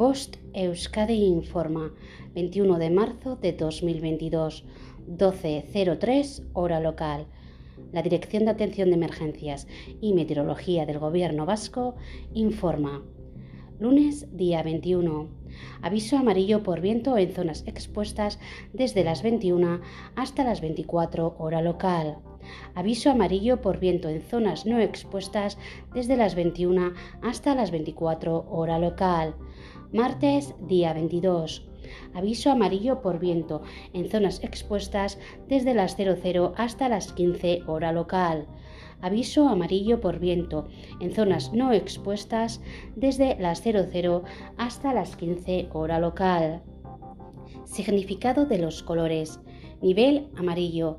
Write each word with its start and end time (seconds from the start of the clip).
Bost 0.00 0.38
Euskadi 0.54 1.26
informa 1.26 1.92
21 2.34 2.78
de 2.78 2.88
marzo 2.88 3.36
de 3.36 3.52
2022, 3.52 4.64
12.03 5.06 6.42
hora 6.54 6.80
local. 6.80 7.26
La 7.92 8.00
Dirección 8.00 8.46
de 8.46 8.52
Atención 8.52 8.88
de 8.88 8.94
Emergencias 8.94 9.68
y 10.00 10.14
Meteorología 10.14 10.86
del 10.86 10.98
Gobierno 10.98 11.44
Vasco 11.44 11.96
informa. 12.32 13.02
Lunes, 13.78 14.26
día 14.34 14.62
21. 14.62 15.28
Aviso 15.82 16.16
amarillo 16.16 16.62
por 16.62 16.80
viento 16.80 17.18
en 17.18 17.34
zonas 17.34 17.64
expuestas 17.66 18.38
desde 18.72 19.04
las 19.04 19.22
21 19.22 19.82
hasta 20.16 20.44
las 20.44 20.62
24 20.62 21.36
hora 21.38 21.60
local. 21.60 22.16
Aviso 22.74 23.10
amarillo 23.10 23.60
por 23.60 23.78
viento 23.78 24.08
en 24.08 24.22
zonas 24.22 24.64
no 24.64 24.78
expuestas 24.78 25.58
desde 25.92 26.16
las 26.16 26.34
21 26.34 26.92
hasta 27.22 27.54
las 27.54 27.70
24 27.70 28.46
hora 28.48 28.78
local. 28.78 29.34
Martes, 29.92 30.54
día 30.68 30.92
22. 30.92 31.66
Aviso 32.14 32.52
amarillo 32.52 33.00
por 33.00 33.18
viento 33.18 33.62
en 33.92 34.08
zonas 34.08 34.40
expuestas 34.44 35.18
desde 35.48 35.74
las 35.74 35.96
00 35.96 36.52
hasta 36.56 36.88
las 36.88 37.12
15 37.12 37.62
hora 37.66 37.90
local. 37.90 38.46
Aviso 39.00 39.48
amarillo 39.48 40.00
por 40.00 40.20
viento 40.20 40.68
en 41.00 41.12
zonas 41.12 41.52
no 41.52 41.72
expuestas 41.72 42.60
desde 42.94 43.36
las 43.40 43.62
00 43.62 44.22
hasta 44.56 44.94
las 44.94 45.16
15 45.16 45.70
hora 45.72 45.98
local. 45.98 46.62
Significado 47.64 48.46
de 48.46 48.58
los 48.58 48.84
colores. 48.84 49.40
Nivel 49.82 50.28
amarillo. 50.36 50.98